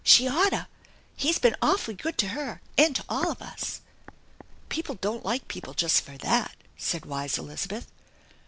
[0.03, 0.65] She oughtta.
[1.15, 3.81] He's been awfully good to her, and to all of us."
[4.67, 7.85] "People don't like people just for that," said wise Elizabeth.